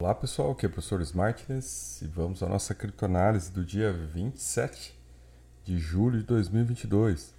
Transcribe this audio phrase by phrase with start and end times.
[0.00, 4.96] Olá pessoal, aqui é o professor Smartness e vamos à nossa criptoanálise do dia 27
[5.64, 7.34] de julho de 2022.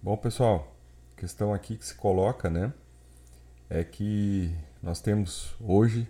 [0.00, 0.72] Bom pessoal,
[1.12, 2.72] a questão aqui que se coloca, né,
[3.68, 6.08] é que nós temos hoje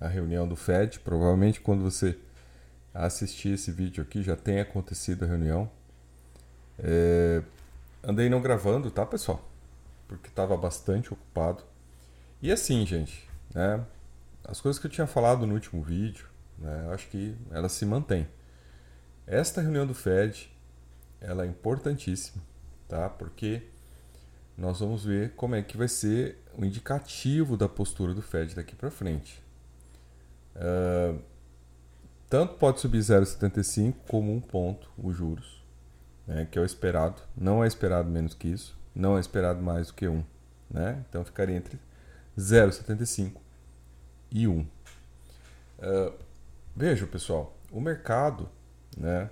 [0.00, 1.00] a reunião do Fed.
[1.00, 2.18] Provavelmente quando você
[2.94, 5.70] assistir esse vídeo aqui já tem acontecido a reunião.
[6.78, 7.42] É...
[8.02, 9.46] Andei não gravando, tá pessoal?
[10.08, 11.62] Porque estava bastante ocupado.
[12.40, 13.84] E assim, gente, né?
[14.48, 16.26] As coisas que eu tinha falado no último vídeo,
[16.58, 18.28] né, acho que ela se mantém.
[19.26, 20.50] Esta reunião do Fed,
[21.20, 22.42] ela é importantíssima,
[22.88, 23.08] tá?
[23.08, 23.62] Porque
[24.56, 28.76] nós vamos ver como é que vai ser o indicativo da postura do Fed daqui
[28.76, 29.42] para frente.
[30.54, 31.20] Uh,
[32.28, 35.64] tanto pode subir 0,75 como um ponto os juros,
[36.26, 37.20] né, que é o esperado.
[37.36, 40.24] Não é esperado menos que isso, não é esperado mais do que um,
[40.70, 41.04] né?
[41.08, 41.78] Então ficaria entre
[42.38, 43.45] 0,75 e 1.
[45.78, 46.12] Uh,
[46.74, 48.48] veja, pessoal, o mercado
[48.96, 49.30] né,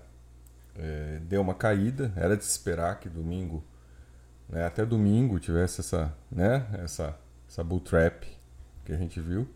[0.77, 3.64] é, deu uma caída, era de esperar que domingo,
[4.48, 8.27] né, até domingo tivesse essa, né, essa, essa bull trap
[8.84, 9.48] que a gente viu,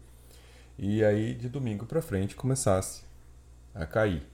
[0.79, 3.03] e aí de domingo para frente começasse
[3.75, 4.27] a cair.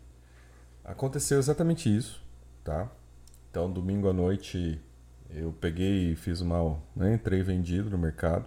[0.85, 2.23] Aconteceu exatamente isso,
[2.63, 2.91] tá?
[3.51, 4.81] Então, domingo à noite
[5.31, 6.79] eu peguei e fiz uma.
[6.95, 8.47] Né, entrei vendido no mercado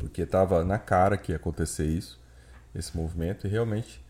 [0.00, 2.18] porque estava na cara que ia acontecer isso,
[2.74, 4.02] esse movimento, e realmente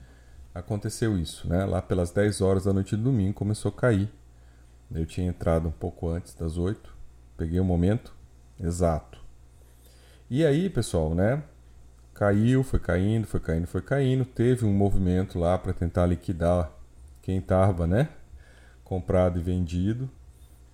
[0.54, 1.48] aconteceu isso.
[1.48, 1.64] Né?
[1.66, 4.08] Lá pelas 10 horas da noite de domingo começou a cair.
[4.94, 6.94] Eu tinha entrado um pouco antes das 8,
[7.36, 8.14] peguei o momento
[8.58, 9.18] exato.
[10.30, 11.42] E aí, pessoal, né?
[12.14, 14.24] Caiu, foi caindo, foi caindo, foi caindo.
[14.24, 16.70] Teve um movimento lá para tentar liquidar
[17.20, 18.08] quem estava, né?
[18.84, 20.08] Comprado e vendido.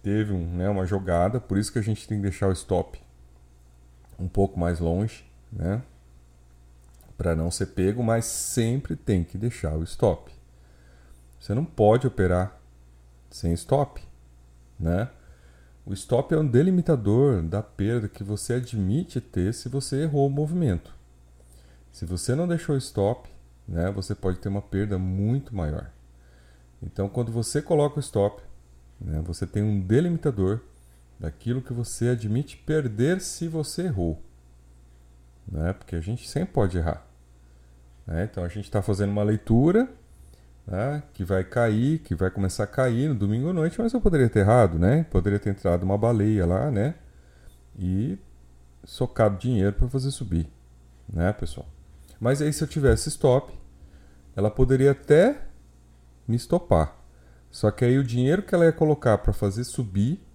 [0.02, 3.05] Teve um, né, uma jogada, por isso que a gente tem que deixar o stop
[4.18, 5.82] um pouco mais longe, né?
[7.16, 10.32] Para não ser pego, mas sempre tem que deixar o stop.
[11.40, 12.58] Você não pode operar
[13.30, 14.02] sem stop,
[14.78, 15.08] né?
[15.84, 20.30] O stop é um delimitador da perda que você admite ter se você errou o
[20.30, 20.92] movimento.
[21.92, 23.30] Se você não deixou o stop,
[23.68, 25.90] né, você pode ter uma perda muito maior.
[26.82, 28.42] Então, quando você coloca o stop,
[29.00, 30.60] né, você tem um delimitador
[31.18, 34.22] daquilo que você admite perder se você errou.
[35.50, 35.72] Né?
[35.72, 37.06] Porque a gente sempre pode errar.
[38.06, 38.24] Né?
[38.24, 39.88] Então a gente está fazendo uma leitura
[40.66, 41.02] né?
[41.12, 44.28] que vai cair, que vai começar a cair no domingo à noite, mas eu poderia
[44.28, 45.04] ter errado, né?
[45.04, 46.94] Poderia ter entrado uma baleia lá, né?
[47.78, 48.18] E
[48.84, 50.48] socado dinheiro para fazer subir,
[51.08, 51.66] né, pessoal?
[52.18, 53.52] Mas aí se eu tivesse stop,
[54.34, 55.42] ela poderia até
[56.26, 56.96] me estopar.
[57.50, 60.25] Só que aí o dinheiro que ela ia colocar para fazer subir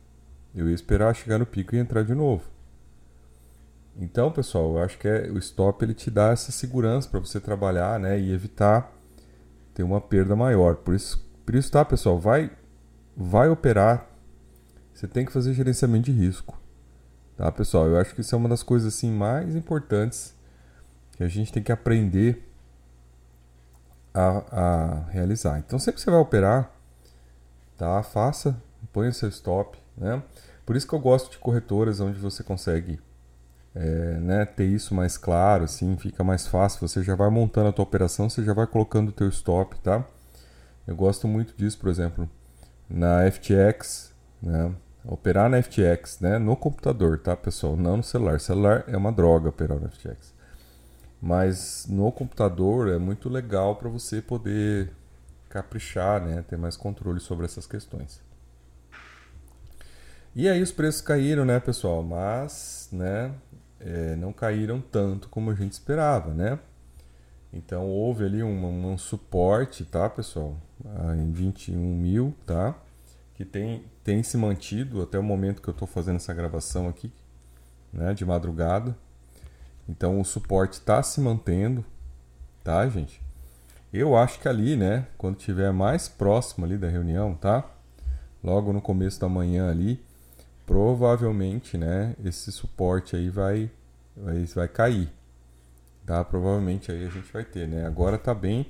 [0.54, 2.44] eu ia esperar chegar no pico e entrar de novo.
[3.98, 7.40] Então, pessoal, eu acho que é, o stop ele te dá essa segurança para você
[7.40, 8.92] trabalhar, né, e evitar
[9.74, 10.76] ter uma perda maior.
[10.76, 12.52] Por isso, por isso tá, pessoal, vai
[13.16, 14.08] vai operar.
[14.94, 16.60] Você tem que fazer gerenciamento de risco.
[17.38, 17.88] Tá, pessoal?
[17.88, 20.36] Eu acho que isso é uma das coisas assim mais importantes
[21.18, 22.48] que a gente tem que aprender
[24.14, 25.60] a, a realizar.
[25.60, 26.72] Então, sempre que você vai operar,
[27.78, 30.22] tá, faça, põe o seu stop, né?
[30.66, 33.00] Por isso que eu gosto de corretoras onde você consegue
[33.74, 36.88] é, né, ter isso mais claro, assim, fica mais fácil.
[36.88, 40.06] Você já vai montando a tua operação, você já vai colocando o teu stop, tá?
[40.86, 42.30] Eu gosto muito disso, por exemplo,
[42.90, 44.74] na FTX, né?
[45.06, 46.38] Operar na FTX, né?
[46.38, 47.76] No computador, tá, pessoal?
[47.76, 48.40] Não no celular.
[48.40, 50.34] celular é uma droga operar na FTX.
[51.22, 54.92] Mas no computador é muito legal para você poder
[55.50, 56.44] caprichar, né?
[56.48, 58.22] Ter mais controle sobre essas questões.
[60.34, 62.02] E aí os preços caíram, né, pessoal?
[62.02, 63.34] Mas, né,
[63.82, 66.58] é, não caíram tanto como a gente esperava, né?
[67.52, 70.56] Então houve ali um, um suporte, tá, pessoal?
[70.86, 72.74] Ah, em 21 mil, tá?
[73.36, 77.12] Que tem, tem se mantido até o momento que eu estou fazendo essa gravação aqui,
[77.92, 78.96] né, de madrugada.
[79.90, 81.84] Então o suporte está se mantendo,
[82.64, 83.22] tá, gente?
[83.92, 87.70] Eu acho que ali, né, quando tiver mais próximo ali da reunião, tá?
[88.42, 90.02] Logo no começo da manhã ali,
[90.66, 93.70] provavelmente, né, esse suporte aí vai,
[94.16, 95.12] vai, vai cair.
[96.06, 96.24] Tá?
[96.24, 97.86] Provavelmente aí a gente vai ter, né?
[97.86, 98.66] Agora tá bem,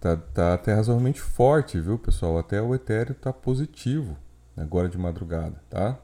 [0.00, 2.38] tá, tá até razoavelmente forte, viu, pessoal?
[2.38, 4.16] Até o Ethereum tá positivo
[4.56, 5.98] agora de madrugada, tá?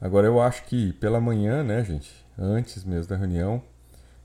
[0.00, 3.62] Agora eu acho que pela manhã, né, gente, antes mesmo da reunião,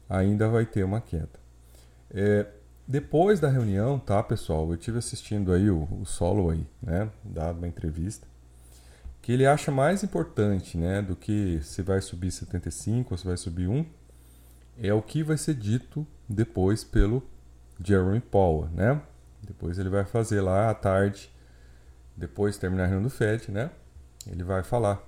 [0.07, 1.41] ainda vai ter uma queda.
[2.11, 2.45] É,
[2.87, 4.69] depois da reunião, tá, pessoal?
[4.69, 8.27] Eu tive assistindo aí o, o solo aí, né, dado uma entrevista
[9.23, 13.37] que ele acha mais importante, né, do que se vai subir 75 ou se vai
[13.37, 13.85] subir 1,
[14.77, 17.23] é o que vai ser dito depois pelo
[17.81, 19.01] Jeremy Powell, né?
[19.41, 21.31] Depois ele vai fazer lá à tarde,
[22.17, 23.71] depois de terminar a reunião do FED, né?
[24.27, 25.01] Ele vai falar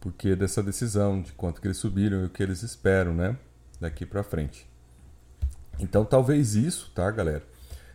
[0.00, 3.36] porque dessa decisão de quanto que eles subiram e o que eles esperam, né?
[3.78, 4.66] Daqui para frente.
[5.78, 7.44] Então talvez isso, tá, galera,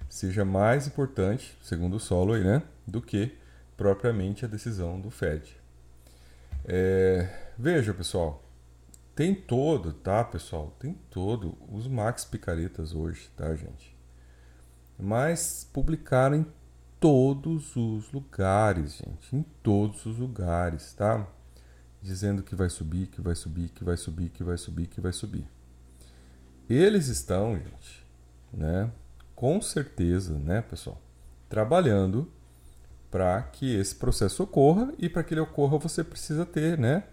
[0.07, 3.35] seja mais importante, segundo o solo aí, né, do que
[3.77, 5.57] propriamente a decisão do Fed.
[6.63, 8.43] É, veja, pessoal,
[9.15, 10.75] tem todo, tá, pessoal?
[10.79, 13.95] Tem todo os Max Picaretas hoje, tá, gente?
[14.99, 16.45] Mas publicaram em
[16.99, 21.27] todos os lugares, gente, em todos os lugares, tá?
[22.01, 25.13] Dizendo que vai subir, que vai subir, que vai subir, que vai subir, que vai
[25.13, 25.47] subir.
[26.69, 28.05] Eles estão, gente,
[28.51, 28.91] né,
[29.35, 30.99] com certeza, né, pessoal,
[31.47, 32.31] trabalhando
[33.15, 37.05] para que esse processo ocorra e para que ele ocorra você precisa ter, né,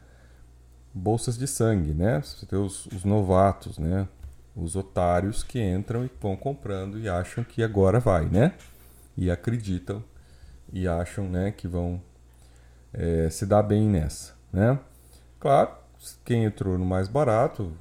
[0.93, 2.21] bolsas de sangue, né?
[2.21, 4.09] Você tem os, os novatos, né?
[4.57, 8.53] Os otários que entram e vão comprando e acham que agora vai, né?
[9.17, 10.03] E acreditam
[10.73, 12.03] e acham, né, que vão
[12.93, 14.81] é, se dar bem nessa, né?
[15.39, 15.71] Claro,
[16.25, 17.73] quem entrou no mais barato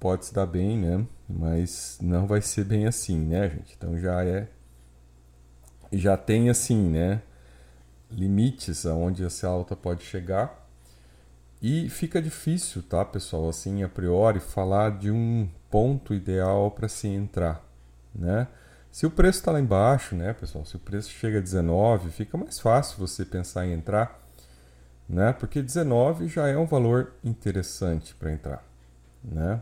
[0.00, 1.06] pode se dar bem, né?
[1.28, 3.74] Mas não vai ser bem assim, né, gente?
[3.76, 4.48] Então já é
[5.92, 7.20] já tem assim, né,
[8.16, 10.60] limites aonde essa alta pode chegar.
[11.60, 17.06] E fica difícil, tá, pessoal, assim, a priori falar de um ponto ideal para se
[17.06, 17.64] entrar,
[18.14, 18.48] né?
[18.90, 22.36] Se o preço está lá embaixo, né, pessoal, se o preço chega a 19, fica
[22.36, 24.20] mais fácil você pensar em entrar,
[25.08, 25.32] né?
[25.32, 28.64] Porque 19 já é um valor interessante para entrar,
[29.24, 29.60] né?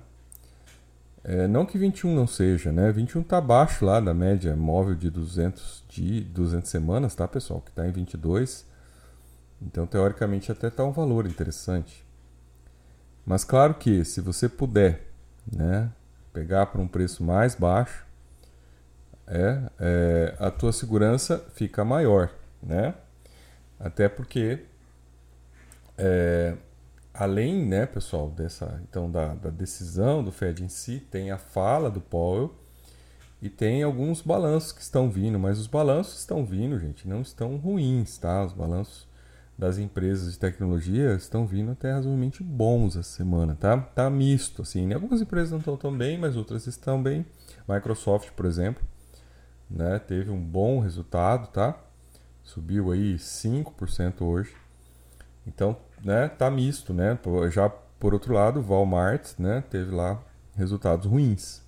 [1.22, 2.90] É, não que 21 não seja, né?
[2.90, 7.61] 21 está abaixo lá da média móvel de 200, de 200 semanas, tá, pessoal?
[7.61, 8.67] Que está em 22.
[9.61, 12.05] Então, teoricamente, até está um valor interessante.
[13.26, 15.06] Mas claro que se você puder
[15.50, 15.90] né,
[16.32, 18.05] pegar para um preço mais baixo,
[19.26, 22.31] é, é, a tua segurança fica maior,
[22.62, 22.94] né?
[23.78, 24.64] Até porque
[25.96, 26.56] é,
[27.20, 31.90] além, né, pessoal, dessa então da, da, decisão do Fed em si, tem a fala
[31.90, 32.55] do Powell
[33.43, 37.56] e tem alguns balanços que estão vindo, mas os balanços estão vindo, gente, não estão
[37.56, 38.43] ruins, tá?
[38.44, 39.06] Os balanços
[39.56, 43.76] das empresas de tecnologia estão vindo até razoavelmente bons essa semana, tá?
[43.76, 44.94] Tá misto, assim, né?
[44.94, 47.26] algumas empresas não estão tão bem, mas outras estão bem.
[47.69, 48.82] Microsoft, por exemplo,
[49.70, 51.78] né, teve um bom resultado, tá?
[52.43, 54.55] Subiu aí 5% hoje.
[55.47, 57.19] Então, né, tá misto, né?
[57.51, 60.19] Já por outro lado, Walmart, né, teve lá
[60.57, 61.63] resultados ruins.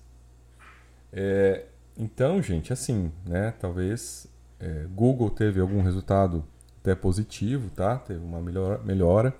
[1.11, 1.65] É,
[1.97, 4.27] então, gente, assim, né, talvez
[4.59, 6.43] é, Google teve algum resultado
[6.81, 7.97] até positivo, tá?
[7.97, 9.33] Teve uma melhora, melhora.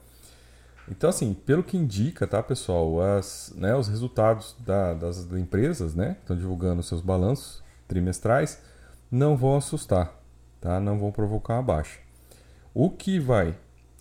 [0.89, 6.15] Então, assim, pelo que indica, tá, pessoal, as, né, os resultados da, das empresas, né,
[6.15, 8.61] que estão divulgando seus balanços trimestrais,
[9.09, 10.13] não vão assustar,
[10.59, 10.79] tá?
[10.79, 11.99] Não vão provocar uma baixa.
[12.73, 13.55] O que vai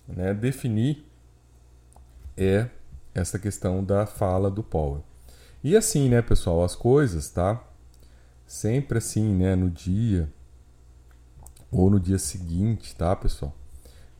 [0.08, 1.04] né, definir
[2.36, 2.68] é
[3.14, 5.04] essa questão da fala do Powell.
[5.62, 7.62] E assim, né, pessoal, as coisas, tá?
[8.46, 10.32] Sempre assim, né, no dia
[11.70, 13.54] ou no dia seguinte, tá, pessoal?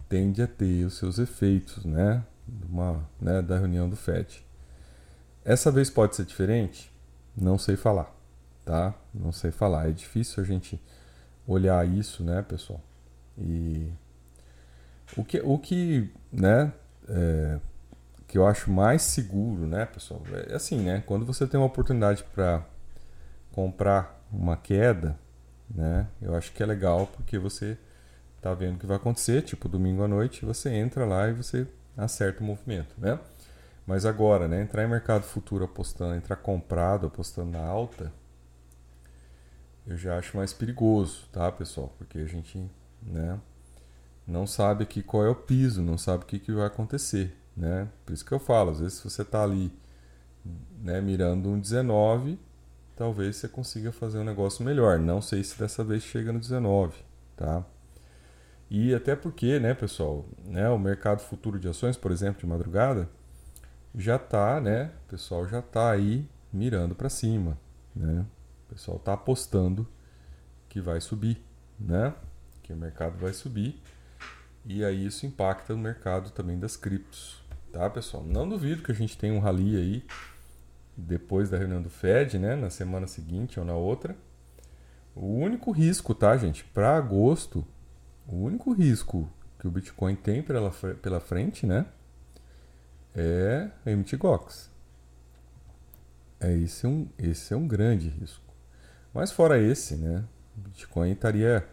[0.09, 2.25] Tende a ter os seus efeitos, né,
[2.69, 4.45] uma, né, da reunião do FED.
[5.45, 6.93] Essa vez pode ser diferente?
[7.37, 8.15] Não sei falar,
[8.65, 8.95] tá?
[9.13, 9.89] Não sei falar.
[9.89, 10.81] É difícil a gente
[11.47, 12.81] olhar isso, né, pessoal?
[13.37, 13.91] E
[15.17, 16.73] o que, o que né,
[17.09, 17.59] é,
[18.27, 22.25] que eu acho mais seguro, né, pessoal, é assim, né, quando você tem uma oportunidade
[22.35, 22.65] para
[23.53, 25.19] comprar uma queda,
[25.69, 27.77] né, eu acho que é legal porque você
[28.41, 31.67] tá vendo o que vai acontecer, tipo domingo à noite, você entra lá e você
[31.97, 33.19] acerta o movimento, né?
[33.87, 38.13] Mas agora, né, entrar em mercado futuro apostando, entrar comprado apostando na alta,
[39.87, 41.93] eu já acho mais perigoso, tá, pessoal?
[41.99, 42.71] Porque a gente,
[43.03, 43.39] né,
[44.27, 47.89] não sabe aqui qual é o piso, não sabe o que, que vai acontecer, né?
[48.05, 49.73] Por isso que eu falo, às vezes se você está ali
[50.81, 52.39] né, mirando um 19,
[52.97, 54.99] talvez você consiga fazer um negócio melhor.
[54.99, 56.97] Não sei se dessa vez chega no 19,
[57.37, 57.65] tá?
[58.71, 63.09] E até porque, né, pessoal, né, o mercado futuro de ações, por exemplo, de madrugada,
[63.95, 67.59] já está, né, o pessoal já está aí mirando para cima,
[67.95, 68.25] né?
[68.67, 69.87] O pessoal está apostando
[70.69, 71.43] que vai subir,
[71.79, 72.15] né?
[72.63, 73.79] Que o mercado vai subir
[74.65, 77.43] e aí isso impacta no mercado também das criptos,
[77.73, 78.23] tá, pessoal?
[78.25, 80.05] Não duvido que a gente tenha um rally aí
[80.97, 84.17] depois da reunião do Fed, né, na semana seguinte ou na outra.
[85.15, 87.67] O único risco, tá, gente, para agosto,
[88.27, 89.29] o único risco
[89.59, 91.87] que o Bitcoin tem pela, pela frente, né,
[93.15, 94.71] é emitir GOX.
[96.41, 98.45] é esse um, esse é um grande risco.
[99.13, 100.25] Mas fora esse, né,
[100.57, 101.67] o Bitcoin estaria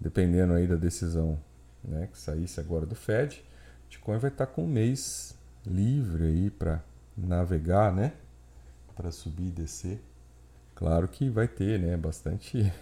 [0.00, 1.38] dependendo aí da decisão,
[1.84, 3.44] né, que saísse agora do Fed,
[3.84, 6.82] Bitcoin vai estar com um mês livre aí para
[7.16, 8.12] navegar, né,
[8.94, 10.02] para subir e descer.
[10.74, 12.72] Claro que vai ter, né, bastante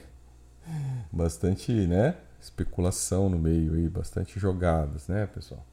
[1.13, 5.65] bastante, né, especulação no meio aí, bastante jogadas, né, pessoal.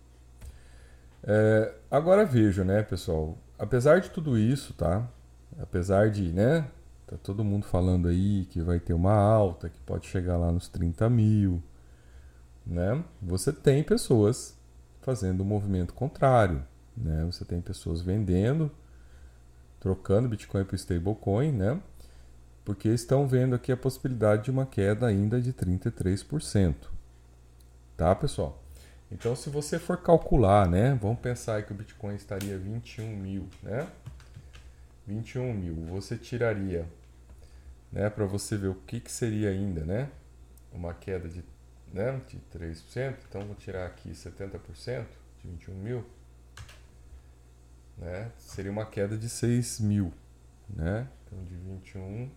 [1.24, 5.08] É, agora vejo, né, pessoal, apesar de tudo isso, tá?
[5.60, 6.68] Apesar de, né,
[7.08, 10.68] tá todo mundo falando aí que vai ter uma alta, que pode chegar lá nos
[10.68, 11.62] 30 mil,
[12.66, 13.04] né?
[13.22, 14.58] Você tem pessoas
[15.02, 16.64] fazendo o um movimento contrário,
[16.96, 17.26] né?
[17.26, 18.72] Você tem pessoas vendendo,
[19.80, 21.80] trocando Bitcoin para stablecoin, né?
[22.64, 26.76] Porque estão vendo aqui a possibilidade de uma queda ainda de 33%.
[27.98, 28.64] Tá, pessoal?
[29.12, 30.98] Então, se você for calcular, né?
[31.00, 33.88] Vamos pensar que o Bitcoin estaria 21 mil, né?
[35.06, 35.76] 21 mil.
[35.88, 36.88] Você tiraria,
[37.92, 38.10] né?
[38.10, 40.10] Para você ver o que, que seria ainda, né?
[40.72, 41.44] Uma queda de,
[41.94, 42.20] né?
[42.28, 43.16] de 3%.
[43.30, 45.06] Então, vou tirar aqui 70%
[45.42, 46.06] de 21 mil.
[47.98, 48.32] Né?
[48.38, 50.12] Seria uma queda de 6 mil,
[50.68, 51.08] né?
[51.26, 52.30] Então, de 21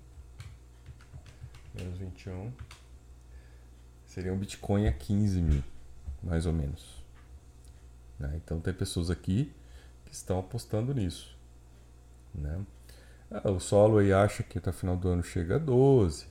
[1.76, 2.52] menos 21
[4.06, 5.62] seria um Bitcoin a 15 mil,
[6.22, 7.04] mais ou menos.
[8.18, 8.32] Né?
[8.36, 9.52] Então tem pessoas aqui
[10.06, 11.36] que estão apostando nisso.
[12.34, 12.64] Né?
[13.30, 16.26] Ah, o solo aí acha que até o final do ano chega a 12.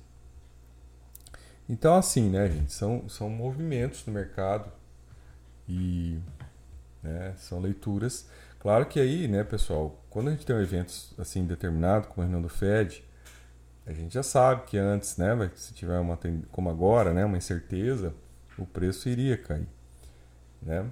[1.67, 4.71] Então assim, né, gente, são, são movimentos no mercado
[5.67, 6.19] e
[7.01, 8.27] né, são leituras.
[8.59, 12.25] Claro que aí, né, pessoal, quando a gente tem um evento assim determinado, como a
[12.25, 13.03] reunião do Fed,
[13.85, 16.17] a gente já sabe que antes, né, se tiver uma
[16.51, 18.13] como agora, né, uma incerteza,
[18.57, 19.67] o preço iria cair,
[20.61, 20.91] né?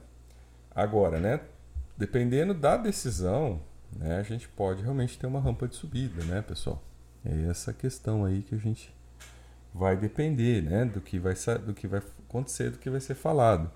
[0.75, 1.39] Agora, né,
[1.97, 3.61] dependendo da decisão,
[3.95, 6.83] né, a gente pode realmente ter uma rampa de subida, né, pessoal?
[7.25, 8.93] É essa questão aí que a gente
[9.73, 11.33] vai depender, né, do que vai
[11.65, 13.71] do que vai acontecer, do que vai ser falado,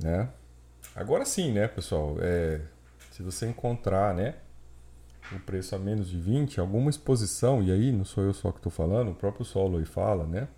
[0.00, 0.28] né?
[0.94, 2.60] Agora sim, né, pessoal, é,
[3.12, 4.34] se você encontrar, né,
[5.32, 8.58] o preço a menos de 20, alguma exposição, e aí não sou eu só que
[8.58, 10.48] estou falando, o próprio Solo aí fala, né?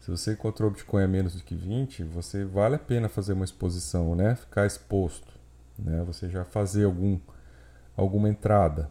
[0.00, 3.44] Se você encontrou Bitcoin a menos do que 20, você vale a pena fazer uma
[3.44, 4.34] exposição, né?
[4.34, 5.32] Ficar exposto,
[5.78, 6.02] né?
[6.04, 7.20] Você já fazer algum,
[7.96, 8.90] alguma entrada,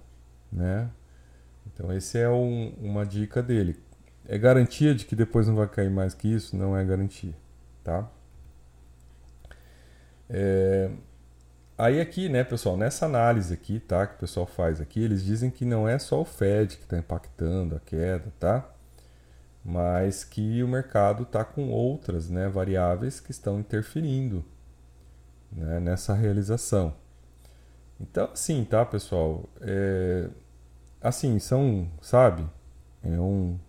[0.50, 0.90] né?
[1.68, 3.78] Então esse é um, uma dica dele.
[4.32, 6.56] É garantia de que depois não vai cair mais que isso?
[6.56, 7.36] Não é garantia,
[7.84, 8.10] tá?
[10.30, 10.90] É,
[11.78, 15.50] Aí aqui, né, pessoal, nessa análise aqui, tá, que o pessoal faz aqui, eles dizem
[15.50, 18.70] que não é só o Fed que está impactando a queda, tá?
[19.66, 24.46] Mas que o mercado está com outras, né, variáveis que estão interferindo
[25.52, 26.94] né, nessa realização.
[28.00, 29.50] Então, assim, tá, pessoal?
[29.60, 30.30] É,
[31.02, 32.48] assim, são, sabe,
[33.04, 33.60] é um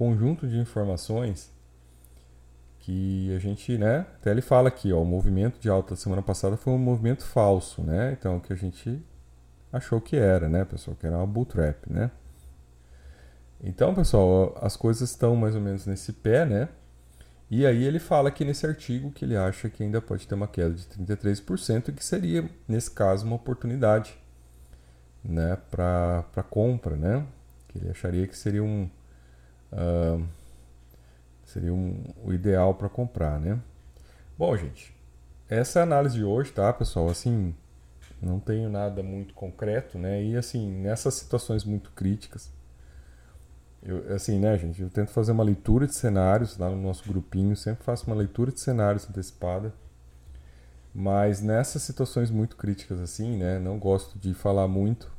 [0.00, 1.52] conjunto de informações
[2.78, 6.22] que a gente, né, até ele fala aqui, ó, o movimento de alta da semana
[6.22, 8.16] passada foi um movimento falso, né?
[8.18, 8.98] Então o que a gente
[9.70, 12.10] achou que era, né, pessoal, que era uma bull trap, né?
[13.62, 16.70] Então, pessoal, as coisas estão mais ou menos nesse pé, né?
[17.50, 20.48] E aí ele fala aqui nesse artigo que ele acha que ainda pode ter uma
[20.48, 24.16] queda de 33% e que seria, nesse caso, uma oportunidade
[25.22, 27.26] né, para compra, né?
[27.68, 28.88] Que ele acharia que seria um...
[29.72, 30.24] Uh,
[31.52, 33.58] Seria um, o ideal para comprar, né?
[34.38, 34.94] Bom, gente,
[35.48, 37.08] essa é a análise de hoje, tá, pessoal?
[37.08, 37.52] Assim,
[38.22, 40.22] não tenho nada muito concreto, né?
[40.22, 42.52] E assim, nessas situações muito críticas,
[43.82, 47.56] eu, assim, né, gente, eu tento fazer uma leitura de cenários lá no nosso grupinho,
[47.56, 49.74] sempre faço uma leitura de cenários antecipada.
[50.94, 55.10] Mas nessas situações muito críticas assim, né, não gosto de falar muito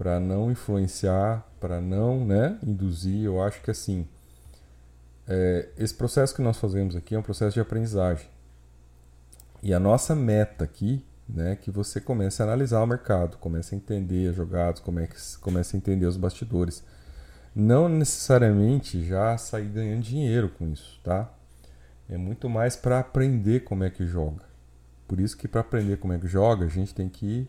[0.00, 3.22] para não influenciar, para não, né, induzir.
[3.22, 4.08] Eu acho que assim,
[5.28, 8.26] é, esse processo que nós fazemos aqui é um processo de aprendizagem.
[9.62, 13.74] E a nossa meta aqui né, é que você comece a analisar o mercado, comece
[13.74, 16.82] a entender as jogadas, comece, a entender os bastidores.
[17.54, 21.30] Não necessariamente já sair ganhando dinheiro com isso, tá?
[22.08, 24.44] É muito mais para aprender como é que joga.
[25.06, 27.46] Por isso que para aprender como é que joga, a gente tem que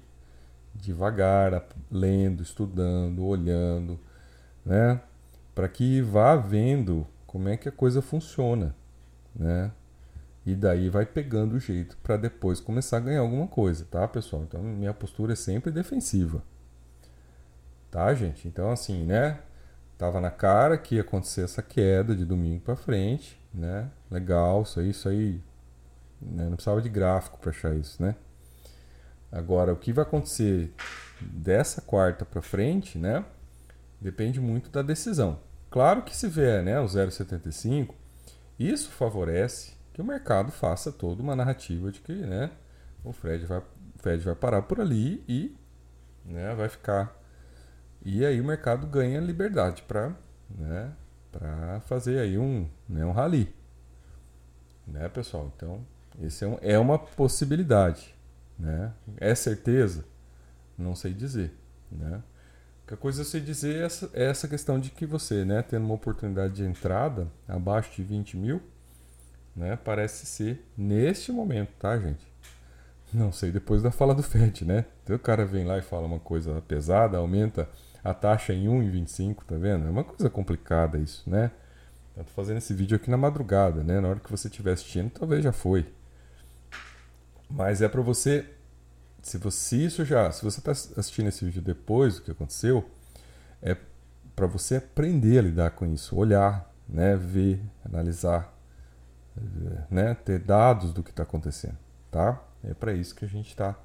[0.73, 3.99] devagar, lendo, estudando, olhando,
[4.65, 5.01] né?
[5.53, 8.75] Para que vá vendo como é que a coisa funciona,
[9.35, 9.71] né?
[10.45, 14.43] E daí vai pegando o jeito para depois começar a ganhar alguma coisa, tá, pessoal?
[14.43, 16.41] Então minha postura é sempre defensiva.
[17.91, 18.47] Tá, gente?
[18.47, 19.39] Então assim, né?
[19.97, 23.87] Tava na cara que ia acontecer essa queda de domingo para frente, né?
[24.09, 25.39] Legal, isso aí, isso aí,
[26.19, 26.45] né?
[26.45, 28.15] não precisava de gráfico para achar isso, né?
[29.31, 30.73] Agora, o que vai acontecer
[31.21, 33.23] dessa quarta para frente, né?
[33.99, 35.39] Depende muito da decisão.
[35.69, 37.93] Claro que se vier né, o 0,75,
[38.59, 42.51] isso favorece que o mercado faça toda uma narrativa de que né,
[43.03, 45.55] o Fred vai, o Fed vai parar por ali e
[46.25, 47.17] né, vai ficar.
[48.03, 50.13] E aí o mercado ganha liberdade para
[50.49, 50.91] né,
[51.85, 53.55] fazer aí um, né, um rally.
[54.87, 55.51] Né, pessoal?
[55.55, 55.85] Então,
[56.19, 58.13] esse é, um, é uma possibilidade.
[58.57, 58.93] Né?
[59.17, 60.05] É certeza?
[60.77, 61.53] Não sei dizer.
[61.91, 62.21] Né?
[62.91, 65.85] A coisa eu sei dizer é essa, é essa questão de que você, né, tendo
[65.85, 68.61] uma oportunidade de entrada abaixo de 20 mil,
[69.55, 72.27] né, parece ser neste momento, tá, gente?
[73.13, 74.85] Não sei depois da fala do Fed, né?
[75.03, 77.69] Então o cara vem lá e fala uma coisa pesada, aumenta
[78.03, 79.87] a taxa em 1,25, tá vendo?
[79.87, 81.51] É uma coisa complicada isso, né?
[82.15, 84.01] Eu tô fazendo esse vídeo aqui na madrugada, né?
[84.01, 85.87] Na hora que você estiver assistindo, talvez já foi.
[87.53, 88.47] Mas é para você
[89.21, 92.89] se você isso já, se você está assistindo esse vídeo depois do que aconteceu,
[93.61, 93.77] é
[94.35, 98.51] para você aprender a lidar com isso, olhar, né, ver, analisar,
[99.89, 101.77] né, ter dados do que está acontecendo,
[102.09, 102.41] tá?
[102.63, 103.77] É para isso que a gente está,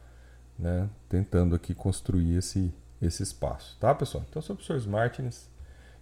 [0.59, 4.25] né, tentando aqui construir esse esse espaço, tá, pessoal?
[4.27, 5.51] Então, sou o professor Martins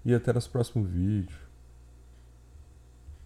[0.04, 1.36] e até nos próximos vídeos.